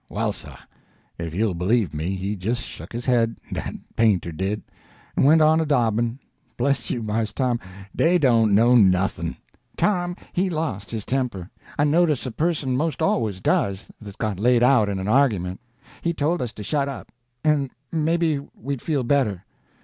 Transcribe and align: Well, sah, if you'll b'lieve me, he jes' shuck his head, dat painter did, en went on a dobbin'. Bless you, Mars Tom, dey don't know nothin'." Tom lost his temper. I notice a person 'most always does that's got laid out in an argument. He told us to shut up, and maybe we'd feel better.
Well, 0.09 0.31
sah, 0.31 0.57
if 1.19 1.35
you'll 1.35 1.53
b'lieve 1.53 1.93
me, 1.93 2.15
he 2.15 2.33
jes' 2.35 2.61
shuck 2.61 2.91
his 2.91 3.05
head, 3.05 3.37
dat 3.53 3.75
painter 3.95 4.31
did, 4.31 4.63
en 5.15 5.25
went 5.25 5.41
on 5.43 5.61
a 5.61 5.65
dobbin'. 5.67 6.17
Bless 6.57 6.89
you, 6.89 7.03
Mars 7.03 7.31
Tom, 7.33 7.59
dey 7.95 8.17
don't 8.17 8.55
know 8.55 8.73
nothin'." 8.73 9.37
Tom 9.77 10.15
lost 10.35 10.89
his 10.89 11.05
temper. 11.05 11.51
I 11.77 11.83
notice 11.83 12.25
a 12.25 12.31
person 12.31 12.75
'most 12.75 12.99
always 13.03 13.41
does 13.41 13.89
that's 14.01 14.15
got 14.15 14.39
laid 14.39 14.63
out 14.63 14.89
in 14.89 14.97
an 14.97 15.07
argument. 15.07 15.61
He 16.01 16.13
told 16.13 16.41
us 16.41 16.51
to 16.53 16.63
shut 16.63 16.89
up, 16.89 17.11
and 17.43 17.69
maybe 17.91 18.39
we'd 18.55 18.81
feel 18.81 19.03
better. 19.03 19.45